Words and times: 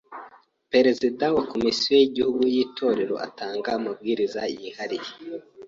Perezida 0.71 1.25
wa 1.35 1.43
Komisiyo 1.51 1.91
y’Igihugu 2.01 2.41
y’Itorero 2.55 3.15
atanga 3.27 3.67
amabwiriza 3.77 4.41
yihariye 4.59 5.11